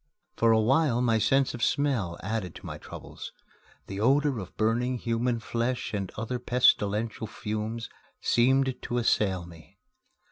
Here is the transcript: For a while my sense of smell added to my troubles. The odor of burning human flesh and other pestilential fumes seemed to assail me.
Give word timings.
For 0.35 0.51
a 0.51 0.59
while 0.59 0.99
my 0.99 1.19
sense 1.19 1.53
of 1.53 1.61
smell 1.63 2.17
added 2.23 2.55
to 2.55 2.65
my 2.65 2.79
troubles. 2.79 3.31
The 3.85 3.99
odor 3.99 4.39
of 4.39 4.57
burning 4.57 4.97
human 4.97 5.39
flesh 5.39 5.93
and 5.93 6.11
other 6.17 6.39
pestilential 6.39 7.27
fumes 7.27 7.87
seemed 8.19 8.81
to 8.81 8.97
assail 8.97 9.45
me. 9.45 9.77